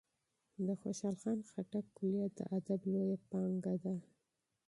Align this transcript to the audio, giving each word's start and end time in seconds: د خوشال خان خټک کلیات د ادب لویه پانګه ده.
د 0.65 0.67
خوشال 0.81 1.15
خان 1.21 1.39
خټک 1.51 1.85
کلیات 1.97 2.31
د 2.37 2.41
ادب 2.57 2.81
لویه 2.91 3.17
پانګه 3.31 3.75
ده. 3.83 3.95